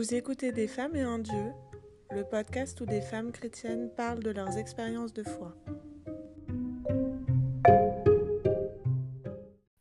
Vous 0.00 0.14
écoutez 0.14 0.50
Des 0.50 0.66
femmes 0.66 0.96
et 0.96 1.02
un 1.02 1.18
Dieu, 1.18 1.52
le 2.10 2.24
podcast 2.24 2.80
où 2.80 2.86
des 2.86 3.02
femmes 3.02 3.32
chrétiennes 3.32 3.90
parlent 3.94 4.22
de 4.22 4.30
leurs 4.30 4.56
expériences 4.56 5.12
de 5.12 5.22
foi. 5.22 5.54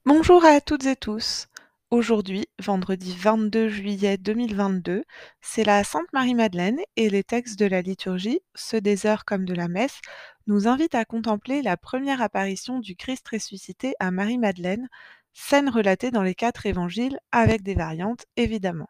Bonjour 0.04 0.44
à 0.44 0.60
toutes 0.60 0.88
et 0.88 0.98
tous. 0.98 1.48
Aujourd'hui, 1.90 2.50
vendredi 2.62 3.16
22 3.18 3.70
juillet 3.70 4.18
2022, 4.18 5.06
c'est 5.40 5.64
la 5.64 5.86
Sainte 5.86 6.12
Marie-Madeleine 6.12 6.82
et 6.98 7.10
les 7.10 7.24
textes 7.24 7.58
de 7.58 7.68
la 7.68 7.82
liturgie, 7.82 8.42
ceux 8.56 8.82
des 8.82 9.06
heures 9.06 9.24
comme 9.24 9.46
de 9.46 9.54
la 9.54 9.70
messe, 9.70 10.02
nous 10.48 10.68
invitent 10.68 10.96
à 10.96 11.06
contempler 11.06 11.62
la 11.62 11.78
première 11.78 12.22
apparition 12.22 12.80
du 12.80 12.98
Christ 12.98 13.26
ressuscité 13.30 13.94
à 14.02 14.12
Marie-Madeleine, 14.12 14.90
scène 15.32 15.70
relatée 15.70 16.12
dans 16.12 16.24
les 16.24 16.36
quatre 16.36 16.66
évangiles 16.66 17.18
avec 17.32 17.64
des 17.64 17.76
variantes 17.76 18.26
évidemment. 18.36 18.90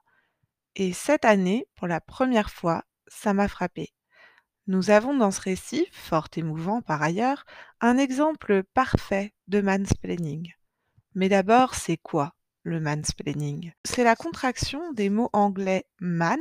Et 0.76 0.94
cette 0.94 1.26
année, 1.26 1.68
pour 1.76 1.88
la 1.88 2.02
première 2.02 2.50
fois, 2.50 2.84
ça 3.08 3.34
m'a 3.34 3.48
frappé. 3.48 3.94
Nous 4.68 4.92
avons 4.92 5.18
dans 5.18 5.32
ce 5.32 5.42
récit, 5.42 5.88
fort 5.92 6.28
émouvant 6.36 6.82
par 6.82 7.02
ailleurs, 7.02 7.46
un 7.82 7.98
exemple 7.98 8.64
parfait 8.74 9.34
de 9.48 9.62
mansplaining. 9.62 10.54
Mais 11.16 11.28
d'abord, 11.28 11.74
c'est 11.74 11.98
quoi 11.98 12.36
le 12.64 12.80
mansplaining? 12.80 13.72
C'est 13.84 14.04
la 14.04 14.16
contraction 14.16 14.92
des 14.94 15.10
mots 15.10 15.32
anglais 15.34 15.86
man, 16.00 16.40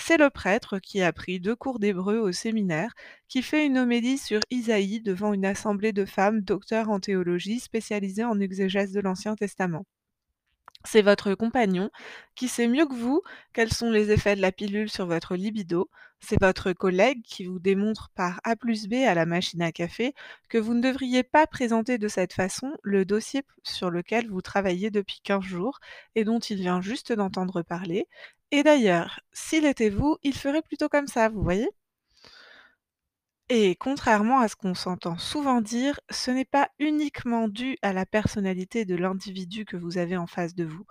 C'est 0.01 0.17
le 0.17 0.29
prêtre 0.29 0.79
qui 0.79 1.01
a 1.03 1.13
pris 1.13 1.39
deux 1.39 1.55
cours 1.55 1.77
d'hébreu 1.77 2.17
au 2.17 2.31
séminaire, 2.31 2.95
qui 3.27 3.43
fait 3.43 3.65
une 3.65 3.77
homélie 3.77 4.17
sur 4.17 4.39
Isaïe 4.49 5.01
devant 5.01 5.33
une 5.33 5.45
assemblée 5.45 5.91
de 5.93 6.05
femmes 6.05 6.41
docteurs 6.41 6.89
en 6.89 6.99
théologie 6.99 7.59
spécialisées 7.59 8.23
en 8.23 8.39
exégèse 8.39 8.93
de 8.93 9.01
l'Ancien 9.01 9.35
Testament. 9.35 9.85
C'est 10.85 11.01
votre 11.01 11.35
compagnon 11.35 11.91
qui 12.35 12.47
sait 12.47 12.67
mieux 12.67 12.87
que 12.87 12.95
vous 12.95 13.21
quels 13.53 13.73
sont 13.73 13.91
les 13.91 14.09
effets 14.11 14.35
de 14.35 14.41
la 14.41 14.53
pilule 14.53 14.89
sur 14.89 15.05
votre 15.05 15.35
libido. 15.35 15.89
C'est 16.21 16.39
votre 16.41 16.73
collègue 16.73 17.21
qui 17.23 17.45
vous 17.45 17.59
démontre 17.59 18.09
par 18.15 18.39
A 18.43 18.55
plus 18.55 18.87
B 18.87 18.95
à 19.07 19.13
la 19.13 19.25
machine 19.25 19.61
à 19.61 19.71
café 19.71 20.13
que 20.49 20.57
vous 20.57 20.73
ne 20.73 20.81
devriez 20.81 21.23
pas 21.23 21.47
présenter 21.47 21.97
de 21.97 22.07
cette 22.07 22.33
façon 22.33 22.73
le 22.83 23.05
dossier 23.05 23.43
sur 23.63 23.89
lequel 23.89 24.29
vous 24.29 24.41
travaillez 24.41 24.91
depuis 24.91 25.21
15 25.23 25.43
jours 25.43 25.79
et 26.15 26.23
dont 26.23 26.39
il 26.39 26.57
vient 26.57 26.81
juste 26.81 27.11
d'entendre 27.13 27.61
parler. 27.63 28.07
Et 28.51 28.63
d'ailleurs, 28.63 29.19
s'il 29.31 29.65
était 29.65 29.89
vous, 29.89 30.17
il 30.23 30.33
ferait 30.35 30.61
plutôt 30.61 30.89
comme 30.89 31.07
ça, 31.07 31.29
vous 31.29 31.41
voyez? 31.43 31.69
Et 33.49 33.75
contrairement 33.75 34.39
à 34.39 34.47
ce 34.47 34.55
qu'on 34.55 34.75
s'entend 34.75 35.17
souvent 35.17 35.61
dire, 35.61 35.99
ce 36.11 36.31
n'est 36.31 36.45
pas 36.45 36.69
uniquement 36.79 37.47
dû 37.47 37.77
à 37.81 37.93
la 37.93 38.05
personnalité 38.05 38.85
de 38.85 38.95
l'individu 38.95 39.65
que 39.65 39.77
vous 39.77 39.97
avez 39.97 40.17
en 40.17 40.27
face 40.27 40.55
de 40.55 40.65
vous. 40.65 40.85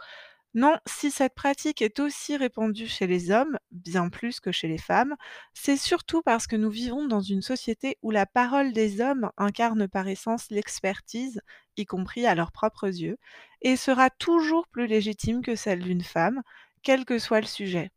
Non, 0.55 0.77
si 0.87 1.11
cette 1.11 1.35
pratique 1.35 1.83
est 1.83 2.01
aussi 2.01 2.37
répandue 2.37 2.87
chez 2.89 3.07
les 3.07 3.31
hommes, 3.31 3.59
bien 3.71 4.09
plus 4.09 4.41
que 4.41 4.51
chez 4.53 4.67
les 4.69 4.79
femmes, 4.79 5.15
c'est 5.55 5.77
surtout 5.77 6.23
parce 6.23 6.47
que 6.47 6.57
nous 6.57 6.71
vivons 6.71 7.07
dans 7.07 7.21
une 7.21 7.43
société 7.43 7.97
où 8.03 8.11
la 8.11 8.27
parole 8.27 8.73
des 8.73 9.01
hommes 9.01 9.31
incarne 9.37 9.89
par 9.89 10.09
essence 10.09 10.51
l'expertise, 10.51 11.41
y 11.77 11.85
compris 11.87 12.27
à 12.27 12.35
leurs 12.35 12.53
propres 12.53 12.89
yeux, 12.89 13.19
et 13.63 13.77
sera 13.77 14.11
toujours 14.11 14.67
plus 14.69 14.87
légitime 14.87 15.43
que 15.43 15.55
celle 15.55 15.81
d'une 15.81 16.03
femme, 16.05 16.43
quel 16.83 17.05
que 17.05 17.19
soit 17.19 17.41
le 17.41 17.47
sujet. 17.47 17.91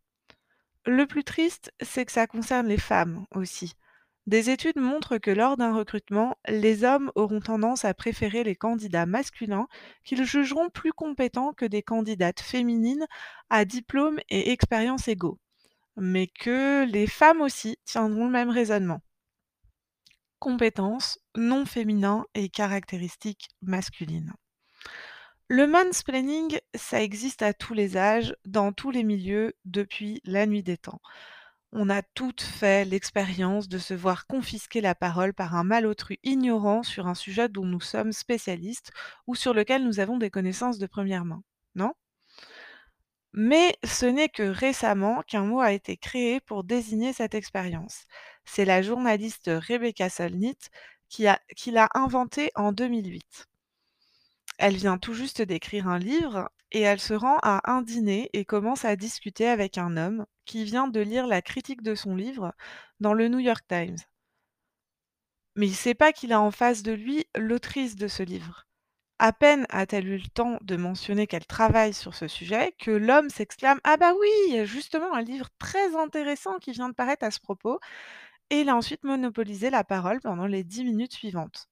Le 0.85 1.07
plus 1.07 1.23
triste, 1.23 1.73
c'est 1.81 2.05
que 2.05 2.11
ça 2.13 2.27
concerne 2.27 2.67
les 2.67 2.77
femmes 2.79 3.25
aussi. 3.35 3.73
Des 4.27 4.51
études 4.51 4.77
montrent 4.77 5.17
que 5.17 5.31
lors 5.31 5.57
d'un 5.57 5.73
recrutement, 5.73 6.37
les 6.47 6.83
hommes 6.83 7.11
auront 7.15 7.39
tendance 7.39 7.85
à 7.85 7.93
préférer 7.93 8.43
les 8.43 8.55
candidats 8.55 9.07
masculins 9.07 9.67
qu'ils 10.03 10.25
jugeront 10.25 10.69
plus 10.69 10.93
compétents 10.93 11.53
que 11.53 11.65
des 11.65 11.81
candidates 11.81 12.39
féminines 12.39 13.07
à 13.49 13.65
diplôme 13.65 14.19
et 14.29 14.51
expérience 14.51 15.07
égaux. 15.07 15.39
Mais 15.97 16.27
que 16.27 16.85
les 16.85 17.07
femmes 17.07 17.41
aussi 17.41 17.77
tiendront 17.83 18.25
le 18.25 18.31
même 18.31 18.49
raisonnement. 18.49 19.01
Compétences, 20.39 21.19
non 21.35 21.65
féminin 21.65 22.25
et 22.35 22.49
caractéristiques 22.49 23.49
masculines. 23.61 24.33
Le 25.47 25.67
mansplaining, 25.67 26.57
ça 26.75 27.01
existe 27.01 27.41
à 27.41 27.53
tous 27.53 27.73
les 27.73 27.97
âges, 27.97 28.35
dans 28.45 28.71
tous 28.71 28.89
les 28.89 29.03
milieux, 29.03 29.53
depuis 29.65 30.21
la 30.23 30.45
nuit 30.45 30.63
des 30.63 30.77
temps. 30.77 31.01
On 31.73 31.89
a 31.89 32.01
toutes 32.01 32.41
fait 32.41 32.83
l'expérience 32.85 33.69
de 33.69 33.77
se 33.77 33.93
voir 33.93 34.27
confisquer 34.27 34.81
la 34.81 34.93
parole 34.93 35.33
par 35.33 35.55
un 35.55 35.63
malotru 35.63 36.17
ignorant 36.23 36.83
sur 36.83 37.07
un 37.07 37.15
sujet 37.15 37.47
dont 37.47 37.65
nous 37.65 37.79
sommes 37.79 38.11
spécialistes 38.11 38.91
ou 39.25 39.35
sur 39.35 39.53
lequel 39.53 39.85
nous 39.85 40.01
avons 40.01 40.17
des 40.17 40.29
connaissances 40.29 40.79
de 40.79 40.85
première 40.87 41.23
main, 41.23 41.43
non? 41.75 41.93
Mais 43.33 43.77
ce 43.85 44.05
n'est 44.05 44.29
que 44.29 44.43
récemment 44.43 45.21
qu'un 45.21 45.45
mot 45.45 45.61
a 45.61 45.71
été 45.71 45.95
créé 45.95 46.41
pour 46.41 46.65
désigner 46.65 47.13
cette 47.13 47.35
expérience. 47.35 48.05
C'est 48.43 48.65
la 48.65 48.81
journaliste 48.81 49.49
Rebecca 49.49 50.09
Solnit 50.09 50.57
qui, 51.07 51.23
l'a 51.71 51.89
inventé 51.93 52.51
en 52.55 52.71
2008. 52.73 53.47
Elle 54.57 54.75
vient 54.75 54.97
tout 54.97 55.13
juste 55.13 55.41
d'écrire 55.41 55.87
un 55.87 55.99
livre 55.99 56.49
et 56.71 56.81
elle 56.81 56.99
se 56.99 57.13
rend 57.13 57.37
à 57.43 57.71
un 57.71 57.81
dîner 57.81 58.29
et 58.33 58.45
commence 58.45 58.85
à 58.85 58.95
discuter 58.95 59.47
avec 59.47 59.77
un 59.77 59.97
homme 59.97 60.25
qui 60.45 60.63
vient 60.63 60.87
de 60.87 60.99
lire 61.01 61.27
la 61.27 61.41
critique 61.41 61.81
de 61.83 61.95
son 61.95 62.15
livre 62.15 62.53
dans 62.99 63.13
le 63.13 63.27
New 63.27 63.39
York 63.39 63.65
Times. 63.67 63.97
Mais 65.55 65.67
il 65.67 65.71
ne 65.71 65.75
sait 65.75 65.93
pas 65.93 66.11
qu'il 66.13 66.33
a 66.33 66.41
en 66.41 66.51
face 66.51 66.83
de 66.83 66.91
lui 66.91 67.25
l'autrice 67.37 67.95
de 67.95 68.07
ce 68.09 68.23
livre. 68.23 68.67
À 69.19 69.33
peine 69.33 69.65
a-t-elle 69.69 70.07
eu 70.07 70.17
le 70.17 70.29
temps 70.29 70.57
de 70.61 70.75
mentionner 70.75 71.27
qu'elle 71.27 71.45
travaille 71.45 71.93
sur 71.93 72.15
ce 72.15 72.27
sujet 72.27 72.73
que 72.79 72.91
l'homme 72.91 73.29
s'exclame 73.29 73.79
Ah 73.85 73.97
bah 73.97 74.13
oui, 74.19 74.29
il 74.49 74.55
y 74.55 74.59
a 74.59 74.65
justement 74.65 75.13
un 75.15 75.21
livre 75.21 75.49
très 75.59 75.95
intéressant 75.95 76.59
qui 76.59 76.71
vient 76.73 76.89
de 76.89 76.95
paraître 76.95 77.25
à 77.25 77.31
ce 77.31 77.39
propos. 77.39 77.79
Et 78.51 78.61
il 78.61 78.69
a 78.69 78.77
ensuite 78.77 79.05
monopolisé 79.05 79.71
la 79.71 79.85
parole 79.85 80.21
pendant 80.21 80.47
les 80.47 80.63
dix 80.65 80.85
minutes 80.85 81.13
suivantes. 81.15 81.70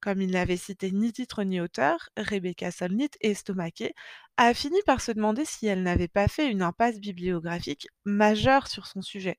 Comme 0.00 0.22
il 0.22 0.30
n'avait 0.30 0.56
cité 0.56 0.92
ni 0.92 1.12
titre 1.12 1.42
ni 1.42 1.60
auteur, 1.60 2.10
Rebecca 2.16 2.70
Solnit, 2.70 3.10
estomaquée, 3.20 3.94
a 4.36 4.54
fini 4.54 4.78
par 4.86 5.00
se 5.00 5.10
demander 5.10 5.44
si 5.44 5.66
elle 5.66 5.82
n'avait 5.82 6.08
pas 6.08 6.28
fait 6.28 6.50
une 6.50 6.62
impasse 6.62 7.00
bibliographique 7.00 7.88
majeure 8.04 8.68
sur 8.68 8.86
son 8.86 9.02
sujet, 9.02 9.38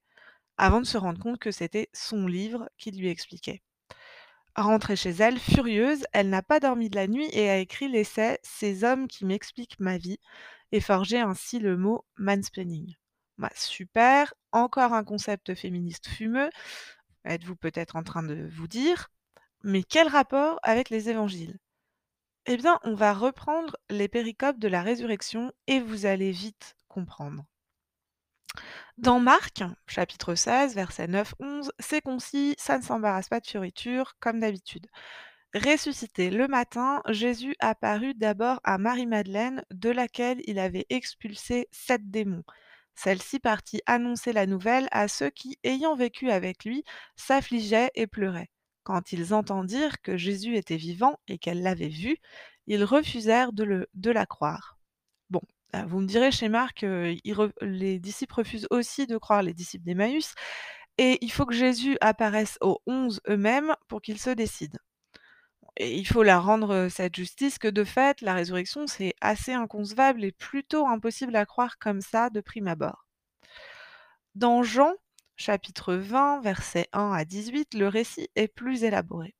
avant 0.58 0.81
de 0.81 0.86
se 0.86 0.98
rendre 0.98 1.19
compte 1.19 1.40
que 1.40 1.52
c'était 1.52 1.90
son 1.94 2.28
livre 2.28 2.69
qui 2.78 2.92
lui 2.92 3.08
expliquait. 3.08 3.62
Rentrée 4.56 4.98
chez 4.98 5.12
elle, 5.12 5.40
furieuse, 5.40 6.03
elle 6.12 6.30
n'a 6.30 6.42
pas 6.42 6.59
dormi 6.59 6.90
de 6.90 6.98
la 6.98 7.08
nuit 7.08 7.30
et 7.31 7.50
a 7.50 7.59
écrit 7.59 7.88
l'essai 7.88 8.40
Ces 8.44 8.84
hommes 8.84 9.08
qui 9.08 9.25
m'expliquent 9.25 9.80
ma 9.80 9.98
vie 9.98 10.19
et 10.74 10.81
forgé 10.81 11.19
ainsi 11.19 11.59
le 11.59 11.78
mot 11.78 12.03
mansplaining. 12.18 12.96
Bah, 13.38 13.51
super, 13.56 14.33
encore 14.51 14.92
un 14.92 15.06
concept 15.06 15.56
féministe 15.56 16.10
fumeux, 16.10 16.50
êtes-vous 17.24 17.56
peut-être 17.56 17.95
en 17.95 18.04
train 18.04 18.24
de 18.24 18.50
vous 18.51 18.68
dire, 18.68 19.10
mais 19.63 19.83
quel 19.83 20.07
rapport 20.07 20.59
avec 20.63 20.89
les 20.89 21.09
évangiles? 21.09 21.59
Eh 22.45 22.57
bien, 22.57 22.79
on 22.83 22.95
va 22.95 23.13
reprendre 23.13 23.77
les 23.89 24.07
péricopes 24.07 24.59
de 24.59 24.67
la 24.67 24.81
résurrection 24.81 25.51
et 25.67 25.79
vous 25.79 26.06
allez 26.06 26.31
vite 26.31 26.75
comprendre. 26.88 27.45
Dans 28.97 29.19
Marc, 29.19 29.63
chapitre 29.88 30.35
16, 30.35 30.75
versets 30.75 31.07
9-11, 31.07 31.69
c'est 31.79 32.01
concis, 32.01 32.56
ça 32.57 32.77
ne 32.77 32.83
s'embarrasse 32.83 33.29
pas 33.29 33.39
de 33.39 33.47
fioritures, 33.47 34.15
comme 34.19 34.39
d'habitude. 34.39 34.88
Ressuscité 35.56 36.29
le 36.29 36.47
matin, 36.47 37.01
Jésus 37.09 37.56
apparut 37.59 38.13
d'abord 38.13 38.59
à 38.63 38.77
Marie-Madeleine, 38.77 39.63
de 39.71 39.89
laquelle 39.89 40.41
il 40.45 40.59
avait 40.59 40.85
expulsé 40.89 41.67
sept 41.71 42.09
démons. 42.09 42.44
Celle-ci 42.95 43.39
partit 43.39 43.81
annoncer 43.85 44.33
la 44.33 44.45
nouvelle 44.45 44.88
à 44.91 45.07
ceux 45.07 45.29
qui, 45.29 45.57
ayant 45.63 45.95
vécu 45.95 46.29
avec 46.31 46.65
lui, 46.65 46.83
s'affligeaient 47.15 47.91
et 47.95 48.07
pleuraient. 48.07 48.50
Quand 48.84 49.12
ils 49.12 49.34
entendirent 49.34 50.02
que 50.02 50.18
Jésus 50.18 50.56
était 50.58 50.78
vivant 50.78 51.20
et 51.28 51.38
qu'elle 51.38 51.62
l'avait 51.62 51.90
vu, 51.90 52.18
ils 52.68 52.84
refusèrent 52.84 53.54
de, 53.54 53.88
la 54.12 54.26
croire. 54.26 54.78
Bon, 55.30 55.42
vous 55.88 56.00
me 56.00 56.08
direz 56.08 56.31
chez 56.31 56.50
Marc, 56.50 56.86
les 57.62 58.00
disciples 58.00 58.36
refusent 58.36 58.68
aussi 58.72 59.08
de 59.08 59.18
croire 59.18 59.44
les 59.44 59.54
disciples 59.54 59.86
d'Emmaüs. 59.86 60.34
et 60.98 61.18
il 61.22 61.31
faut 61.31 61.46
que 61.46 61.54
Jésus 61.54 61.98
apparaisse 62.02 62.58
aux 62.62 62.81
onze 62.88 63.22
eux-mêmes 63.30 63.76
pour 63.88 64.02
qu'ils 64.02 64.20
se 64.20 64.30
décident. 64.31 64.80
Et 65.78 65.98
il 65.98 66.06
faut 66.06 66.24
la 66.24 66.40
rendre, 66.40 66.90
cette 66.90 67.16
justice 67.16 67.58
que 67.58 67.70
de 67.70 67.86
fait, 67.86 68.22
la 68.22 68.34
résurrection, 68.34 68.86
c'est 68.86 69.14
assez 69.22 69.54
inconcevable 69.54 70.26
et 70.26 70.34
plutôt 70.34 70.86
impossible 70.86 71.36
à 71.38 71.46
croire 71.46 71.78
comme 71.80 72.02
ça 72.02 72.30
de 72.30 72.42
prime 72.42 72.68
abord. 72.68 73.08
Dans 74.36 74.62
Jean, 74.62 74.94
chapitre 75.39 75.94
20, 75.94 76.41
versets 76.41 76.89
1 76.91 77.13
à 77.13 77.24
18, 77.24 77.74
le 77.75 77.88
récit 77.88 78.27
est 78.36 78.50
plus 78.50 78.83
élaboré. 78.83 79.36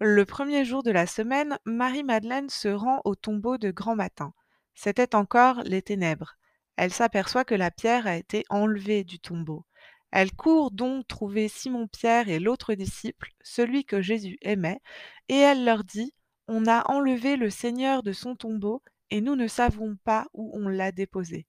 Le 0.00 0.24
premier 0.24 0.64
jour 0.64 0.82
de 0.82 0.90
la 0.90 1.06
semaine, 1.06 1.58
Marie-Madeleine 1.64 2.50
se 2.50 2.66
rend 2.66 3.02
au 3.04 3.14
tombeau 3.14 3.56
de 3.56 3.70
grand 3.70 3.94
matin. 3.94 4.34
C'était 4.74 5.14
encore 5.14 5.60
les 5.62 5.80
ténèbres. 5.80 6.36
Elle 6.74 6.92
s'aperçoit 6.92 7.44
que 7.44 7.54
la 7.54 7.70
pierre 7.70 8.08
a 8.08 8.16
été 8.16 8.42
enlevée 8.50 9.04
du 9.04 9.20
tombeau. 9.20 9.64
Elle 10.10 10.32
court 10.32 10.72
donc 10.72 11.06
trouver 11.06 11.46
Simon-Pierre 11.46 12.28
et 12.28 12.40
l'autre 12.40 12.74
disciple, 12.74 13.30
celui 13.42 13.84
que 13.84 14.02
Jésus 14.02 14.38
aimait, 14.42 14.80
et 15.28 15.36
elle 15.36 15.64
leur 15.64 15.84
dit 15.84 16.14
On 16.48 16.66
a 16.66 16.82
enlevé 16.90 17.36
le 17.36 17.48
Seigneur 17.48 18.02
de 18.02 18.12
son 18.12 18.34
tombeau, 18.34 18.82
et 19.10 19.20
nous 19.20 19.36
ne 19.36 19.46
savons 19.46 19.96
pas 20.02 20.26
où 20.34 20.50
on 20.52 20.66
l'a 20.68 20.90
déposé. 20.90 21.46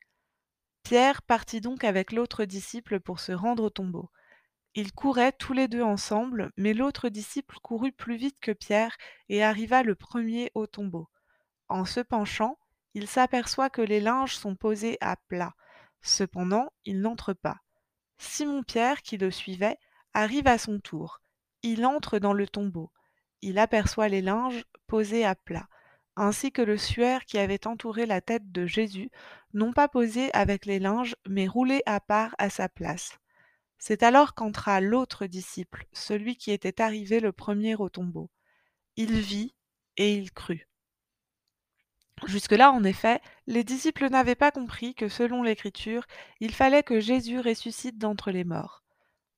Pierre 0.88 1.22
partit 1.22 1.60
donc 1.60 1.84
avec 1.84 2.14
l'autre 2.14 2.46
disciple 2.46 3.02
pour 3.02 3.20
se 3.20 3.34
rendre 3.34 3.64
au 3.64 3.70
tombeau. 3.70 4.10
Ils 4.74 4.94
couraient 4.94 5.34
tous 5.34 5.52
les 5.52 5.68
deux 5.68 5.82
ensemble, 5.82 6.54
mais 6.56 6.74
l'autre 6.74 7.10
disciple 7.10 7.58
courut 7.62 7.92
plus 7.92 8.16
vite 8.16 8.38
que 8.40 8.54
Pierre 8.54 8.96
et 9.28 9.44
arriva 9.44 9.84
le 9.84 9.96
premier 9.96 10.50
au 10.56 10.66
tombeau. 10.66 11.10
En 11.68 11.84
se 11.84 12.00
penchant, 12.00 12.58
il 12.94 13.10
s'aperçoit 13.10 13.70
que 13.70 13.82
les 13.82 14.00
linges 14.00 14.38
sont 14.38 14.56
posés 14.56 14.98
à 15.02 15.18
plat. 15.28 15.56
Cependant, 16.02 16.72
il 16.86 17.02
n'entre 17.02 17.34
pas. 17.34 17.58
Simon-Pierre, 18.18 19.02
qui 19.02 19.18
le 19.18 19.30
suivait, 19.30 19.80
arrive 20.14 20.48
à 20.48 20.58
son 20.58 20.80
tour. 20.80 21.20
Il 21.64 21.86
entre 21.86 22.18
dans 22.18 22.32
le 22.32 22.48
tombeau. 22.48 22.94
Il 23.42 23.60
aperçoit 23.60 24.08
les 24.08 24.22
linges 24.22 24.64
posés 24.88 25.26
à 25.26 25.36
plat, 25.36 25.68
ainsi 26.18 26.52
que 26.52 26.62
le 26.62 26.78
suaire 26.78 27.26
qui 27.26 27.38
avait 27.38 27.68
entouré 27.68 28.06
la 28.06 28.22
tête 28.22 28.52
de 28.52 28.66
Jésus, 28.66 29.10
non 29.54 29.72
pas 29.72 29.88
posé 29.88 30.34
avec 30.34 30.66
les 30.66 30.80
linges, 30.80 31.16
mais 31.28 31.48
roulé 31.48 31.82
à 31.86 32.00
part 32.00 32.36
à 32.38 32.50
sa 32.50 32.68
place. 32.68 33.20
C'est 33.78 34.04
alors 34.04 34.34
qu'entra 34.34 34.82
l'autre 34.82 35.28
disciple, 35.28 35.86
celui 35.94 36.36
qui 36.36 36.52
était 36.52 36.82
arrivé 36.82 37.20
le 37.20 37.32
premier 37.32 37.76
au 37.76 37.90
tombeau. 37.90 38.30
Il 38.96 39.14
vit 39.14 39.54
et 39.98 40.16
il 40.16 40.32
crut. 40.32 40.68
Jusque-là, 42.26 42.72
en 42.72 42.84
effet, 42.84 43.22
les 43.46 43.64
disciples 43.64 44.10
n'avaient 44.10 44.34
pas 44.34 44.50
compris 44.50 44.96
que, 44.96 45.08
selon 45.08 45.44
l'Écriture, 45.44 46.08
il 46.40 46.54
fallait 46.54 46.82
que 46.82 47.00
Jésus 47.00 47.40
ressuscite 47.40 48.00
d'entre 48.00 48.32
les 48.32 48.44
morts. 48.44 48.84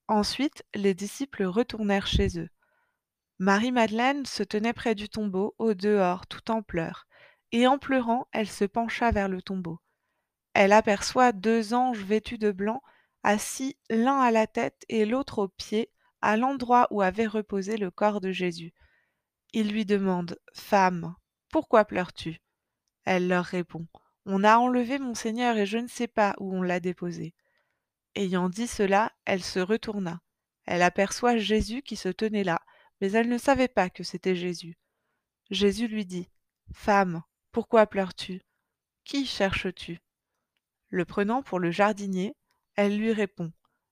Ensuite, 0.07 0.63
les 0.73 0.93
disciples 0.93 1.43
retournèrent 1.43 2.07
chez 2.07 2.39
eux. 2.39 2.49
Marie-Madeleine 3.39 4.25
se 4.25 4.43
tenait 4.43 4.73
près 4.73 4.95
du 4.95 5.07
tombeau, 5.07 5.55
au 5.59 5.73
dehors, 5.73 6.27
tout 6.27 6.51
en 6.51 6.61
pleurs, 6.61 7.07
et 7.53 7.67
en 7.67 7.77
pleurant, 7.77 8.27
elle 8.33 8.49
se 8.49 8.65
pencha 8.65 9.11
vers 9.11 9.29
le 9.29 9.41
tombeau. 9.41 9.79
Elle 10.53 10.73
aperçoit 10.73 11.31
deux 11.31 11.73
anges 11.73 12.03
vêtus 12.03 12.37
de 12.37 12.51
blanc, 12.51 12.81
assis 13.23 13.77
l'un 13.89 14.19
à 14.19 14.31
la 14.31 14.45
tête 14.45 14.83
et 14.89 15.05
l'autre 15.05 15.39
aux 15.39 15.47
pieds, 15.47 15.89
à 16.21 16.35
l'endroit 16.35 16.87
où 16.91 17.01
avait 17.01 17.27
reposé 17.27 17.77
le 17.77 17.91
corps 17.91 18.19
de 18.19 18.31
Jésus. 18.31 18.73
Ils 19.53 19.71
lui 19.71 19.85
demandent 19.85 20.37
Femme, 20.53 21.15
pourquoi 21.49 21.85
pleures-tu? 21.85 22.41
Elle 23.05 23.29
leur 23.29 23.45
répond 23.45 23.87
On 24.25 24.43
a 24.43 24.57
enlevé 24.57 24.99
mon 24.99 25.15
Seigneur 25.15 25.57
et 25.57 25.65
je 25.65 25.77
ne 25.77 25.87
sais 25.87 26.07
pas 26.07 26.35
où 26.39 26.53
on 26.53 26.61
l'a 26.61 26.81
déposé. 26.81 27.33
Ayant 28.15 28.49
dit 28.49 28.67
cela, 28.67 29.13
elle 29.23 29.43
se 29.43 29.59
retourna. 29.59 30.19
Elle 30.65 30.81
aperçoit 30.81 31.37
Jésus 31.37 31.81
qui 31.81 31.95
se 31.95 32.09
tenait 32.09 32.43
là, 32.43 32.59
mais 33.01 33.11
elle 33.11 33.29
ne 33.29 33.37
savait 33.37 33.67
pas 33.67 33.89
que 33.89 34.03
c'était 34.03 34.35
Jésus. 34.35 34.77
Jésus 35.49 35.87
lui 35.87 36.05
dit 36.05 36.29
Femme, 36.73 37.23
pourquoi 37.51 37.87
pleures-tu? 37.87 38.41
Qui 39.03 39.25
cherches-tu? 39.25 39.99
Le 40.89 41.05
prenant 41.05 41.41
pour 41.41 41.59
le 41.59 41.71
jardinier, 41.71 42.35
elle 42.75 42.97
lui 42.97 43.11
répond 43.11 43.51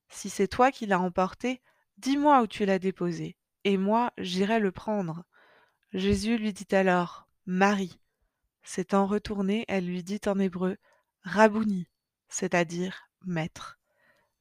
Si 0.10 0.30
c'est 0.30 0.48
toi 0.48 0.72
qui 0.72 0.86
l'as 0.86 1.00
emporté, 1.00 1.62
dis-moi 1.98 2.42
où 2.42 2.48
tu 2.48 2.66
l'as 2.66 2.80
déposé, 2.80 3.38
et 3.64 3.78
moi 3.78 4.14
j'irai 4.18 4.60
le 4.60 4.72
prendre. 4.72 5.24
Jésus 5.94 6.38
lui 6.38 6.54
dit 6.54 6.76
alors 6.76 7.28
Marie. 7.46 8.00
S'étant 8.64 9.08
retournée, 9.08 9.66
elle 9.68 9.86
lui 9.86 10.04
dit 10.04 10.20
en 10.26 10.38
hébreu 10.40 10.78
Rabouni, 11.24 11.88
c'est-à-dire 12.28 13.10
maître. 13.26 13.80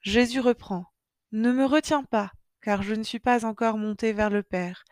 Jésus 0.00 0.40
reprend 0.40 0.86
Ne 1.32 1.52
me 1.52 1.64
retiens 1.64 2.04
pas, 2.04 2.32
car 2.62 2.82
je 2.82 2.94
ne 2.94 3.02
suis 3.02 3.18
pas 3.18 3.44
encore 3.44 3.78
monté 3.78 4.12
vers 4.12 4.30
le 4.30 4.42
Père. 4.42 4.84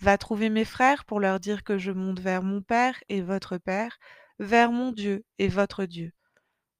Va 0.00 0.18
trouver 0.18 0.50
mes 0.50 0.64
frères 0.64 1.04
pour 1.04 1.20
leur 1.20 1.40
dire 1.40 1.64
que 1.64 1.78
je 1.78 1.90
monte 1.90 2.20
vers 2.20 2.42
mon 2.42 2.62
Père 2.62 3.02
et 3.08 3.22
votre 3.22 3.58
Père, 3.58 3.98
vers 4.38 4.70
mon 4.70 4.92
Dieu 4.92 5.24
et 5.38 5.48
votre 5.48 5.84
Dieu. 5.84 6.12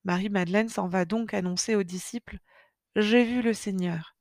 Marie-Madeleine 0.05 0.69
s'en 0.69 0.89
va 0.89 1.05
donc 1.05 1.35
annoncer 1.35 1.75
aux 1.75 1.83
disciples 1.83 2.39
J'ai 2.97 3.25
vu 3.25 3.43
le 3.43 3.53
Seigneur. 3.53 4.17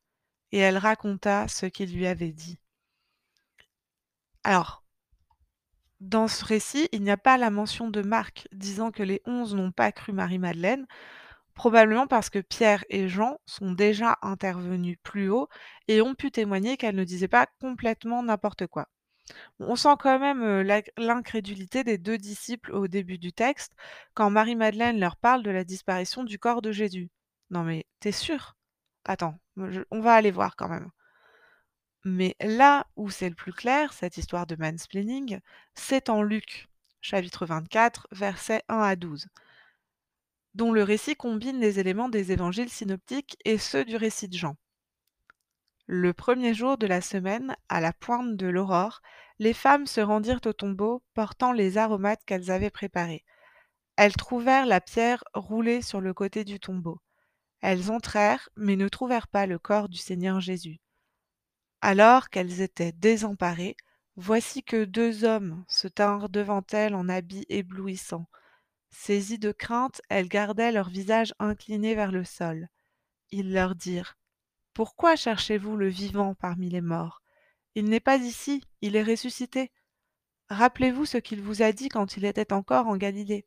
Et 0.52 0.60
elle 0.60 0.78
raconta 0.78 1.48
ce 1.48 1.66
qu'il 1.66 1.94
lui 1.94 2.08
avait 2.08 2.32
dit. 2.32 2.58
Alors, 4.44 4.84
dans 6.00 6.28
ce 6.28 6.46
récit, 6.46 6.88
il 6.92 7.02
n'y 7.02 7.12
a 7.12 7.18
pas 7.18 7.38
la 7.38 7.50
mention 7.50 7.90
de 7.90 8.02
Marc 8.02 8.48
disant 8.52 8.92
que 8.92 9.04
les 9.04 9.22
onze 9.26 9.56
n'ont 9.56 9.72
pas 9.72 9.92
cru 9.92 10.14
Marie-Madeleine, 10.14 10.86
probablement 11.58 12.06
parce 12.06 12.30
que 12.30 12.40
Pierre 12.40 12.86
et 12.90 13.10
Jean 13.10 13.40
sont 13.48 13.72
déjà 13.72 14.18
intervenus 14.22 14.98
plus 15.02 15.30
haut 15.30 15.50
et 15.88 16.02
ont 16.02 16.14
pu 16.14 16.32
témoigner 16.32 16.78
qu'elle 16.78 16.96
ne 16.96 17.04
disait 17.04 17.28
pas 17.28 17.48
complètement 17.60 18.22
n'importe 18.22 18.68
quoi. 18.68 18.88
On 19.60 19.76
sent 19.76 19.96
quand 20.00 20.20
même 20.20 20.62
l'incrédulité 20.98 21.84
des 21.84 21.98
deux 21.98 22.20
disciples 22.20 22.72
au 22.72 22.88
début 22.88 23.18
du 23.18 23.34
texte 23.34 23.74
quand 24.14 24.30
Marie-Madeleine 24.30 25.00
leur 25.00 25.18
parle 25.18 25.42
de 25.42 25.50
la 25.50 25.64
disparition 25.64 26.24
du 26.24 26.38
corps 26.38 26.62
de 26.62 26.72
Jésus. 26.72 27.10
Non 27.50 27.64
mais 27.64 27.88
t'es 28.00 28.12
sûr? 28.12 28.56
Attends, 29.04 29.40
on 29.58 30.00
va 30.00 30.14
aller 30.14 30.32
voir 30.32 30.56
quand 30.56 30.70
même. 30.70 30.92
Mais 32.06 32.36
là 32.40 32.86
où 32.96 33.10
c'est 33.10 33.30
le 33.30 33.36
plus 33.36 33.52
clair, 33.52 33.94
cette 33.94 34.18
histoire 34.18 34.46
de 34.46 34.56
mansplaining, 34.56 35.40
c'est 35.74 36.10
en 36.10 36.22
Luc, 36.22 36.68
chapitre 37.02 37.48
24, 37.48 38.08
versets 38.12 38.62
1 38.70 38.80
à 38.80 38.96
12, 38.96 39.28
dont 40.58 40.72
le 40.72 40.82
récit 40.82 41.16
combine 41.16 41.60
les 41.60 41.80
éléments 41.80 42.10
des 42.10 42.32
évangiles 42.32 42.72
synoptiques 42.72 43.38
et 43.46 43.60
ceux 43.60 43.86
du 43.86 43.96
récit 43.96 44.28
de 44.28 44.36
Jean. 44.36 44.58
Le 45.86 46.14
premier 46.14 46.56
jour 46.56 46.80
de 46.80 46.88
la 46.88 47.00
semaine, 47.00 47.56
à 47.70 47.80
la 47.80 47.94
pointe 47.94 48.36
de 48.36 48.48
l'aurore, 48.48 49.04
les 49.38 49.54
femmes 49.54 49.86
se 49.86 50.02
rendirent 50.02 50.42
au 50.46 50.54
tombeau 50.54 51.04
portant 51.14 51.52
les 51.52 51.78
aromates 51.78 52.26
qu'elles 52.26 52.50
avaient 52.50 52.72
préparés. 52.72 53.24
Elles 53.98 54.16
trouvèrent 54.16 54.66
la 54.66 54.82
pierre 54.82 55.24
roulée 55.36 55.84
sur 55.84 56.02
le 56.02 56.16
côté 56.16 56.44
du 56.44 56.60
tombeau. 56.60 57.00
Elles 57.62 57.92
entrèrent, 57.92 58.50
mais 58.56 58.76
ne 58.76 58.90
trouvèrent 58.90 59.28
pas 59.28 59.46
le 59.46 59.60
corps 59.60 59.90
du 59.90 59.98
Seigneur 60.00 60.40
Jésus. 60.40 60.80
Alors 61.82 62.30
qu'elles 62.30 62.62
étaient 62.62 62.94
désemparées, 62.94 63.78
voici 64.16 64.64
que 64.64 64.86
deux 64.86 65.24
hommes 65.24 65.64
se 65.68 65.88
tinrent 65.88 66.30
devant 66.30 66.64
elles 66.72 66.96
en 66.96 67.10
habits 67.10 67.46
éblouissants. 67.48 68.28
Saisies 68.90 69.40
de 69.40 69.52
crainte, 69.52 70.02
elles 70.10 70.30
gardaient 70.30 70.72
leur 70.72 70.90
visage 70.90 71.34
incliné 71.40 71.96
vers 71.96 72.12
le 72.12 72.24
sol. 72.24 72.70
Ils 73.32 73.52
leur 73.52 73.76
dirent 73.76 74.18
Pourquoi 74.74 75.16
cherchez-vous 75.16 75.76
le 75.76 75.88
vivant 75.88 76.34
parmi 76.36 76.70
les 76.70 76.82
morts? 76.82 77.22
Il 77.76 77.86
n'est 77.86 78.00
pas 78.00 78.18
ici, 78.18 78.64
il 78.82 78.96
est 78.96 79.04
ressuscité. 79.04 79.72
Rappelez-vous 80.50 81.06
ce 81.06 81.18
qu'il 81.18 81.42
vous 81.42 81.62
a 81.62 81.72
dit 81.72 81.90
quand 81.90 82.18
il 82.18 82.26
était 82.26 82.54
encore 82.54 82.88
en 82.88 82.98
Galilée. 82.98 83.46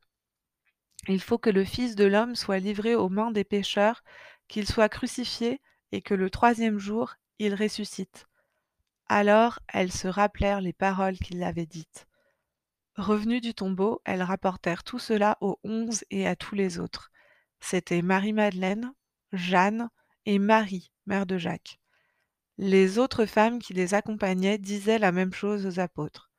Il 1.09 1.21
faut 1.21 1.39
que 1.39 1.51
le 1.51 1.65
Fils 1.65 1.97
de 1.97 2.05
l'homme 2.05 2.37
soit 2.37 2.59
livré 2.59 2.95
aux 2.95 3.09
mains 3.09 3.31
des 3.31 3.45
pécheurs, 3.45 4.05
qu'il 4.49 4.69
soit 4.69 4.91
crucifié, 4.91 5.61
et 5.93 6.03
que 6.03 6.15
le 6.15 6.31
troisième 6.31 6.79
jour 6.79 7.15
il 7.39 7.55
ressuscite. 7.55 8.27
Alors 9.09 9.59
elles 9.67 9.93
se 9.93 10.07
rappelèrent 10.07 10.61
les 10.61 10.73
paroles 10.73 11.19
qu'il 11.19 11.43
avait 11.43 11.67
dites. 11.67 12.07
Revenues 12.97 13.41
du 13.41 13.55
tombeau, 13.55 14.01
elles 14.05 14.23
rapportèrent 14.23 14.85
tout 14.85 14.99
cela 14.99 15.39
aux 15.41 15.59
onze 15.65 16.05
et 16.11 16.27
à 16.27 16.37
tous 16.37 16.55
les 16.55 16.79
autres. 16.79 17.11
C'étaient 17.61 18.03
Marie-Madeleine, 18.03 18.93
Jeanne 19.33 19.91
et 20.27 20.39
Marie, 20.39 20.91
mère 21.07 21.27
de 21.27 21.39
Jacques. 21.39 21.79
Les 22.59 22.99
autres 22.99 23.27
femmes 23.27 23.59
qui 23.59 23.73
les 23.73 23.95
accompagnaient 23.95 24.59
disaient 24.59 24.99
la 24.99 25.13
même 25.13 25.33
chose 25.33 25.67
aux 25.67 25.81
apôtres. 25.81 26.31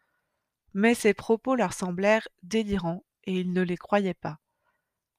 Mais 0.74 0.94
ces 0.94 1.14
propos 1.14 1.56
leur 1.56 1.74
semblèrent 1.74 2.28
délirants 2.44 3.04
et 3.24 3.40
ils 3.40 3.54
ne 3.54 3.62
les 3.62 3.78
croyaient 3.78 4.14
pas. 4.14 4.38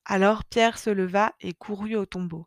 Alors 0.05 0.45
Pierre 0.45 0.79
se 0.79 0.91
leva 0.91 1.35
et 1.41 1.55
courut 1.55 1.97
au 1.97 2.07
tombeau. 2.07 2.47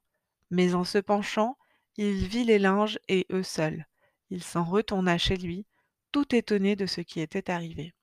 Mais 0.52 0.74
en 0.74 0.84
se 0.84 0.98
penchant, 0.98 1.58
il 1.98 2.28
vit 2.28 2.44
les 2.44 2.60
linges 2.60 3.00
et 3.08 3.26
eux 3.32 3.44
seuls. 3.44 3.86
Il 4.30 4.44
s'en 4.44 4.64
retourna 4.64 5.18
chez 5.18 5.38
lui, 5.38 5.66
tout 6.12 6.36
étonné 6.36 6.76
de 6.76 6.86
ce 6.86 7.02
qui 7.02 7.20
était 7.20 7.50
arrivé. 7.52 7.94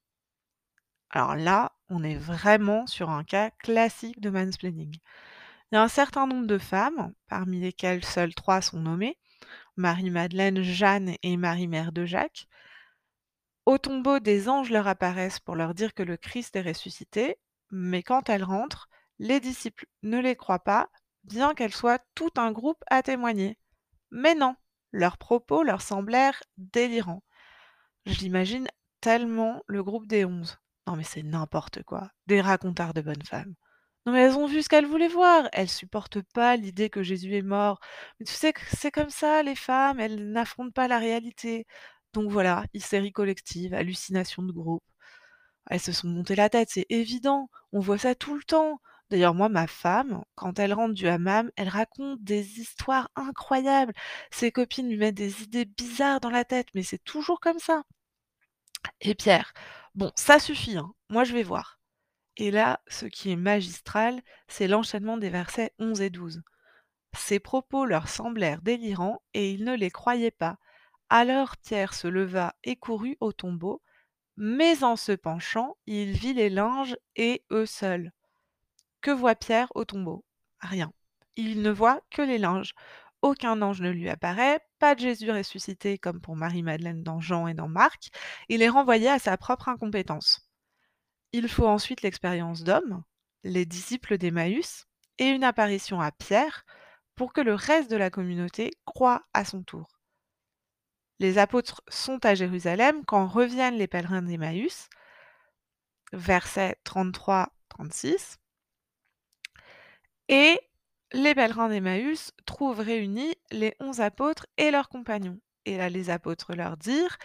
Alors 1.13 1.37
là, 1.37 1.73
on 1.91 2.03
est 2.03 2.17
vraiment 2.17 2.87
sur 2.87 3.11
un 3.11 3.23
cas 3.23 3.51
classique 3.51 4.21
de 4.21 4.31
mansplaining. 4.31 4.97
Il 5.71 5.75
y 5.75 5.79
a 5.79 5.83
un 5.83 5.89
certain 5.89 6.27
nombre 6.27 6.47
de 6.47 6.59
femmes, 6.59 7.13
parmi 7.29 7.61
lesquelles 7.61 8.05
seules 8.05 8.35
trois 8.35 8.63
sont 8.63 8.81
nommées, 8.81 9.19
Marie-Madeleine, 9.77 10.63
Jeanne 10.63 11.15
et 11.23 11.37
Marie-Mère 11.37 11.93
de 11.93 12.07
Jacques. 12.07 12.47
Au 13.67 13.79
tombeau, 13.79 14.21
des 14.21 14.49
anges 14.49 14.71
leur 14.71 14.89
apparaissent 14.89 15.41
pour 15.41 15.55
leur 15.55 15.75
dire 15.75 15.95
que 15.95 16.03
le 16.03 16.17
Christ 16.17 16.57
est 16.57 16.63
ressuscité, 16.63 17.37
mais 17.71 18.03
quand 18.03 18.29
elles 18.29 18.45
rentrent, 18.45 18.89
les 19.19 19.39
disciples 19.39 19.87
ne 20.03 20.19
les 20.19 20.35
croient 20.35 20.65
pas, 20.65 20.89
bien 21.25 21.55
qu'elles 21.55 21.75
soient 21.75 22.01
tout 22.15 22.33
un 22.37 22.53
groupe 22.53 22.83
à 22.91 23.03
témoigner. 23.03 23.59
Mais 24.11 24.35
non, 24.35 24.57
leurs 24.93 25.19
propos 25.19 25.63
leur 25.63 25.83
semblèrent 25.83 26.43
délirants. 26.57 27.23
Je 28.07 28.19
l'imagine 28.19 28.67
tellement 29.01 29.63
le 29.67 29.83
groupe 29.83 30.07
des 30.07 30.25
onze. 30.25 30.59
Non 30.87 30.97
mais 30.97 31.05
c'est 31.05 31.23
n'importe 31.23 31.83
quoi. 31.83 32.11
Des 32.27 32.41
racontars 32.41 32.95
de 32.95 33.01
bonnes 33.01 33.23
femmes. 33.25 33.55
Non 34.07 34.13
mais 34.13 34.21
elles 34.21 34.37
ont 34.37 34.47
vu 34.47 34.63
ce 34.63 34.69
qu'elles 34.69 34.87
voulaient 34.87 35.09
voir. 35.09 35.49
Elles 35.53 35.69
supportent 35.69 36.23
pas 36.23 36.57
l'idée 36.57 36.91
que 36.91 37.03
Jésus 37.03 37.37
est 37.37 37.43
mort. 37.43 37.81
Mais 38.19 38.27
tu 38.27 38.33
sais 38.33 38.53
que 38.53 38.61
c'est 38.77 38.91
comme 38.91 39.11
ça, 39.11 39.43
les 39.43 39.55
femmes, 39.57 40.01
elles 40.01 40.31
n'affrontent 40.33 40.73
pas 40.73 40.89
la 40.89 40.99
réalité. 40.99 41.67
Donc 42.13 42.31
voilà, 42.31 42.65
hystérie 42.75 43.13
collective, 43.13 43.75
hallucination 43.75 44.43
de 44.43 44.53
groupe. 44.53 44.85
Elles 45.71 45.81
se 45.81 45.93
sont 45.93 46.09
montées 46.09 46.37
la 46.37 46.49
tête, 46.51 46.71
c'est 46.71 46.87
évident. 46.91 47.51
On 47.73 47.81
voit 47.81 47.99
ça 47.99 48.15
tout 48.15 48.37
le 48.37 48.45
temps. 48.45 48.81
D'ailleurs, 49.11 49.35
moi, 49.35 49.49
ma 49.49 49.67
femme, 49.67 50.23
quand 50.37 50.59
elle 50.59 50.73
rentre 50.75 50.95
du 50.95 51.09
hammam, 51.09 51.51
elle 51.57 51.69
raconte 51.69 52.23
des 52.23 52.61
histoires 52.61 53.11
incroyables. 53.17 53.93
Ses 54.31 54.53
copines 54.53 54.89
lui 54.89 54.97
mettent 54.99 55.17
des 55.17 55.43
idées 55.43 55.65
bizarres 55.67 56.21
dans 56.21 56.31
la 56.31 56.45
tête, 56.45 56.69
mais 56.75 56.83
c'est 56.83 57.03
toujours 57.05 57.41
comme 57.41 57.59
ça. 57.59 57.83
Et 59.01 59.15
Pierre, 59.15 59.53
bon, 59.95 60.13
ça 60.17 60.39
suffit, 60.39 60.77
hein. 60.77 60.93
moi 61.09 61.25
je 61.25 61.33
vais 61.33 61.43
voir. 61.43 61.79
Et 62.37 62.51
là, 62.51 62.81
ce 62.89 63.07
qui 63.07 63.31
est 63.31 63.37
magistral, 63.37 64.23
c'est 64.49 64.69
l'enchaînement 64.69 65.19
des 65.19 65.29
versets 65.31 65.73
11 65.79 66.01
et 66.01 66.11
12. 66.11 66.43
Ces 67.15 67.41
propos 67.41 67.85
leur 67.85 68.09
semblèrent 68.09 68.63
délirants 68.63 69.23
et 69.35 69.53
ils 69.53 69.65
ne 69.65 69.77
les 69.77 69.91
croyaient 69.91 70.31
pas. 70.31 70.59
Alors 71.11 71.57
Pierre 71.59 71.93
se 71.93 72.09
leva 72.09 72.55
et 72.65 72.77
courut 72.77 73.19
au 73.21 73.33
tombeau, 73.33 73.83
mais 74.37 74.83
en 74.83 74.97
se 74.97 75.13
penchant, 75.13 75.77
il 75.87 76.13
vit 76.13 76.33
les 76.33 76.49
linges 76.49 76.97
et 77.17 77.45
eux 77.51 77.67
seuls. 77.67 78.13
Que 79.03 79.11
voit 79.11 79.35
Pierre 79.35 79.71
au 79.75 79.85
tombeau? 79.85 80.25
Rien. 80.61 80.93
Il 81.37 81.61
ne 81.61 81.71
voit 81.71 82.01
que 82.11 82.23
les 82.23 82.39
linges. 82.39 82.75
Aucun 83.23 83.63
ange 83.63 83.81
ne 83.81 83.91
lui 83.91 84.09
apparaît, 84.09 84.61
pas 84.81 84.95
de 84.97 85.01
Jésus 85.01 85.31
ressuscité 85.31 85.97
comme 85.97 86.21
pour 86.21 86.37
Marie-Madeleine 86.37 87.03
dans 87.05 87.21
Jean 87.21 87.47
et 87.47 87.55
dans 87.55 87.69
Marc. 87.69 88.11
Il 88.49 88.63
est 88.63 88.69
renvoyé 88.69 89.09
à 89.09 89.21
sa 89.21 89.37
propre 89.37 89.69
incompétence. 89.69 90.49
Il 91.33 91.49
faut 91.49 91.67
ensuite 91.67 92.03
l'expérience 92.03 92.65
d'homme, 92.65 93.05
les 93.45 93.65
disciples 93.65 94.19
d'Emmaüs, 94.19 94.87
et 95.19 95.29
une 95.29 95.45
apparition 95.45 96.01
à 96.01 96.11
Pierre 96.11 96.65
pour 97.15 97.33
que 97.33 97.41
le 97.41 97.55
reste 97.55 97.91
de 97.91 97.97
la 97.97 98.11
communauté 98.11 98.71
croie 98.85 99.23
à 99.35 99.45
son 99.45 99.63
tour. 99.63 99.87
Les 101.21 101.39
apôtres 101.39 101.83
sont 101.89 102.25
à 102.27 102.35
Jérusalem 102.35 103.05
quand 103.07 103.29
reviennent 103.29 103.77
les 103.77 103.87
pèlerins 103.87 104.23
d'Emmaüs, 104.23 104.89
versets 106.13 106.77
33-36, 106.85 108.39
et 110.29 110.59
les 111.13 111.35
pèlerins 111.35 111.69
d'Emmaüs 111.69 112.33
trouvent 112.47 112.81
réunis 112.81 113.35
les 113.51 113.75
onze 113.81 114.01
apôtres 114.01 114.47
et 114.57 114.71
leurs 114.71 114.89
compagnons. 114.89 115.41
Et 115.65 115.77
là, 115.77 115.89
les 115.89 116.11
apôtres 116.11 116.55
leur 116.55 116.77
dirent 116.77 117.19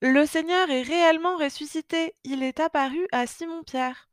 Le 0.00 0.26
Seigneur 0.26 0.70
est 0.70 0.82
réellement 0.82 1.36
ressuscité, 1.36 2.14
il 2.24 2.42
est 2.42 2.60
apparu 2.60 3.06
à 3.12 3.26
Simon-Pierre. 3.26 4.10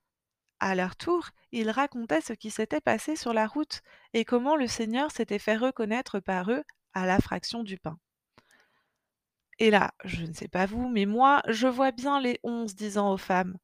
À 0.60 0.76
leur 0.76 0.96
tour, 0.96 1.30
ils 1.52 1.70
racontaient 1.70 2.22
ce 2.22 2.34
qui 2.34 2.52
s'était 2.52 2.82
passé 2.82 3.16
sur 3.16 3.34
la 3.34 3.48
route 3.48 3.82
et 4.14 4.26
comment 4.26 4.56
le 4.56 4.68
Seigneur 4.68 5.12
s'était 5.12 5.40
fait 5.40 5.56
reconnaître 5.56 6.20
par 6.20 6.52
eux 6.52 6.64
à 6.94 7.06
la 7.06 7.20
fraction 7.20 7.64
du 7.64 7.78
pain. 7.78 7.98
Et 9.60 9.72
là, 9.72 9.92
je 10.06 10.24
ne 10.24 10.34
sais 10.34 10.48
pas 10.48 10.66
vous, 10.66 10.88
mais 10.88 11.06
moi, 11.06 11.42
je 11.48 11.68
vois 11.68 11.92
bien 11.92 12.22
les 12.22 12.40
onze 12.44 12.76
disant 12.76 13.12
aux 13.12 13.18
femmes 13.18 13.58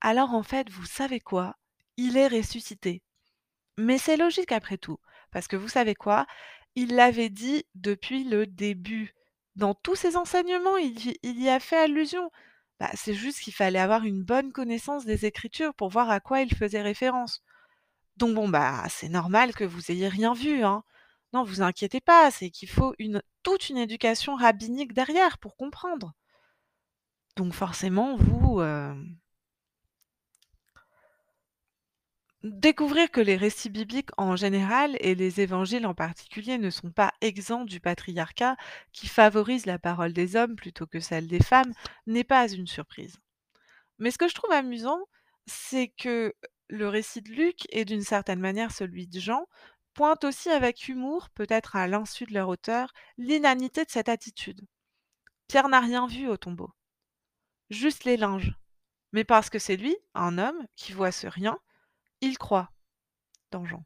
Alors 0.00 0.34
en 0.34 0.42
fait, 0.42 0.70
vous 0.70 0.84
savez 0.86 1.20
quoi? 1.20 1.56
Il 1.96 2.16
est 2.16 2.28
ressuscité. 2.28 3.02
Mais 3.78 3.96
c'est 3.96 4.16
logique 4.16 4.50
après 4.50 4.76
tout, 4.76 4.98
parce 5.30 5.46
que 5.46 5.56
vous 5.56 5.68
savez 5.68 5.94
quoi? 5.94 6.26
Il 6.74 6.96
l'avait 6.96 7.30
dit 7.30 7.64
depuis 7.76 8.24
le 8.24 8.44
début. 8.44 9.14
Dans 9.54 9.72
tous 9.72 9.94
ses 9.94 10.16
enseignements, 10.16 10.76
il 10.76 11.14
y, 11.22 11.48
a 11.48 11.60
fait 11.60 11.78
allusion. 11.78 12.30
Bah, 12.80 12.90
c'est 12.94 13.14
juste 13.14 13.40
qu'il 13.40 13.54
fallait 13.54 13.78
avoir 13.78 14.04
une 14.04 14.24
bonne 14.24 14.52
connaissance 14.52 15.04
des 15.04 15.26
Écritures 15.26 15.74
pour 15.74 15.90
voir 15.90 16.10
à 16.10 16.18
quoi 16.20 16.40
il 16.40 16.54
faisait 16.54 16.82
référence. 16.82 17.42
Donc 18.16 18.34
bon, 18.34 18.48
bah 18.48 18.84
c'est 18.88 19.08
normal 19.08 19.54
que 19.54 19.64
vous 19.64 19.92
ayez 19.92 20.08
rien 20.08 20.34
vu, 20.34 20.64
hein. 20.64 20.82
Non, 21.32 21.44
vous 21.44 21.62
inquiétez 21.62 22.00
pas, 22.00 22.30
c'est 22.32 22.50
qu'il 22.50 22.68
faut 22.68 22.94
une, 22.98 23.22
toute 23.44 23.68
une 23.68 23.78
éducation 23.78 24.34
rabbinique 24.34 24.92
derrière 24.92 25.38
pour 25.38 25.56
comprendre. 25.56 26.14
Donc 27.36 27.52
forcément, 27.52 28.16
vous, 28.16 28.60
euh, 28.60 28.94
Découvrir 32.50 33.10
que 33.10 33.20
les 33.20 33.36
récits 33.36 33.68
bibliques 33.68 34.08
en 34.16 34.34
général 34.34 34.96
et 35.00 35.14
les 35.14 35.42
évangiles 35.42 35.84
en 35.84 35.92
particulier 35.92 36.56
ne 36.56 36.70
sont 36.70 36.90
pas 36.90 37.12
exempts 37.20 37.66
du 37.66 37.78
patriarcat 37.78 38.56
qui 38.92 39.06
favorise 39.06 39.66
la 39.66 39.78
parole 39.78 40.14
des 40.14 40.34
hommes 40.34 40.56
plutôt 40.56 40.86
que 40.86 40.98
celle 40.98 41.26
des 41.26 41.42
femmes 41.42 41.74
n'est 42.06 42.24
pas 42.24 42.50
une 42.50 42.66
surprise. 42.66 43.18
Mais 43.98 44.10
ce 44.10 44.16
que 44.16 44.28
je 44.28 44.34
trouve 44.34 44.52
amusant, 44.52 44.98
c'est 45.44 45.88
que 45.88 46.34
le 46.68 46.88
récit 46.88 47.20
de 47.20 47.32
Luc 47.32 47.66
et 47.68 47.84
d'une 47.84 48.00
certaine 48.00 48.40
manière 48.40 48.72
celui 48.72 49.06
de 49.06 49.20
Jean 49.20 49.46
pointent 49.92 50.24
aussi 50.24 50.48
avec 50.48 50.88
humour, 50.88 51.28
peut-être 51.34 51.76
à 51.76 51.86
l'insu 51.86 52.24
de 52.24 52.32
leur 52.32 52.48
auteur, 52.48 52.94
l'inanité 53.18 53.84
de 53.84 53.90
cette 53.90 54.08
attitude. 54.08 54.62
Pierre 55.48 55.68
n'a 55.68 55.80
rien 55.80 56.06
vu 56.06 56.28
au 56.28 56.38
tombeau, 56.38 56.70
juste 57.68 58.04
les 58.04 58.16
linges. 58.16 58.54
Mais 59.12 59.24
parce 59.24 59.50
que 59.50 59.58
c'est 59.58 59.76
lui, 59.76 59.94
un 60.14 60.38
homme, 60.38 60.66
qui 60.76 60.92
voit 60.92 61.12
ce 61.12 61.26
rien, 61.26 61.58
il 62.20 62.38
croit 62.38 62.70
dans 63.50 63.64
Jean. 63.64 63.84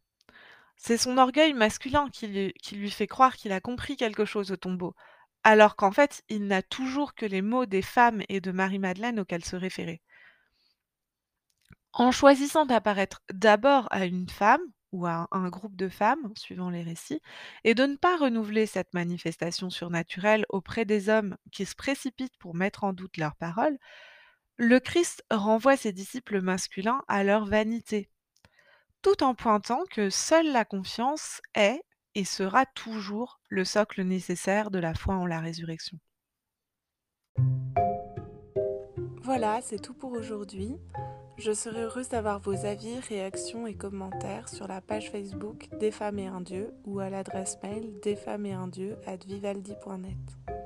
C'est 0.77 0.97
son 0.97 1.17
orgueil 1.19 1.53
masculin 1.53 2.09
qui 2.11 2.27
lui, 2.27 2.91
fait 2.91 3.07
croire 3.07 3.37
qu'il 3.37 3.53
a 3.53 3.61
compris 3.61 3.97
quelque 3.97 4.25
chose 4.25 4.51
au 4.51 4.57
tombeau, 4.57 4.97
alors 5.45 5.77
qu'en 5.77 5.93
fait, 5.93 6.23
il 6.29 6.47
n'a 6.47 6.63
toujours 6.63 7.15
que 7.15 7.27
les 7.27 7.43
mots 7.43 7.67
des 7.67 7.83
femmes 7.83 8.23
et 8.29 8.41
de 8.41 8.51
Marie-Madeleine 8.51 9.21
auxquels 9.21 9.45
se 9.45 9.57
référer. 9.57 10.03
En 11.93 12.11
choisissant 12.11 12.67
d'apparaître 12.67 13.23
d'abord 13.33 13.87
à 13.91 14.07
une 14.07 14.29
femme 14.29 14.63
ou 14.93 15.07
à 15.07 15.29
un 15.31 15.49
groupe 15.49 15.77
de 15.77 15.89
femmes, 15.89 16.33
suivant 16.37 16.71
les 16.71 16.83
récits, 16.83 17.21
et 17.65 17.75
de 17.75 17.85
ne 17.85 17.97
pas 17.97 18.17
renouveler 18.17 18.67
cette 18.67 18.93
manifestation 18.93 19.71
surnaturelle 19.71 20.45
auprès 20.49 20.85
des 20.85 21.09
hommes 21.09 21.37
qui 21.51 21.65
se 21.65 21.75
précipitent 21.75 22.37
pour 22.39 22.55
mettre 22.55 22.85
en 22.85 22.93
doute 22.93 23.17
leurs 23.17 23.37
paroles, 23.37 23.79
le 24.57 24.81
Christ 24.81 25.25
renvoie 25.31 25.77
ses 25.77 25.93
disciples 25.93 26.41
masculins 26.41 27.03
à 27.09 27.25
leur 27.25 27.47
vanité, 27.47 28.11
tout 29.03 29.23
en 29.23 29.35
pointant 29.35 29.85
que 29.91 30.11
seule 30.11 30.53
la 30.53 30.65
confiance 30.65 31.41
est 31.55 31.81
et 32.15 32.25
sera 32.25 32.67
toujours 32.67 33.41
le 33.49 33.65
socle 33.65 34.03
nécessaire 34.03 34.71
de 34.71 34.79
la 34.79 34.95
foi 34.95 35.15
en 35.15 35.27
la 35.27 35.41
résurrection. 35.41 35.99
Voilà, 39.23 39.61
c'est 39.63 39.81
tout 39.81 39.95
pour 39.95 40.13
aujourd'hui. 40.13 40.77
Je 41.39 41.53
serai 41.53 41.83
heureuse 41.83 42.09
d'avoir 42.09 42.41
vos 42.41 42.67
avis, 42.67 42.99
réactions 43.09 43.67
et 43.67 43.75
commentaires 43.75 44.49
sur 44.49 44.69
la 44.69 44.81
page 44.81 45.11
Facebook 45.11 45.69
Des 45.79 45.91
femmes 45.91 46.19
et 46.19 46.27
un 46.27 46.41
dieu 46.41 46.73
ou 46.85 47.01
à 47.01 47.09
l'adresse 47.09 47.57
mail 47.63 47.99
desfemmesetundieu@vivaldi.net. 48.03 50.62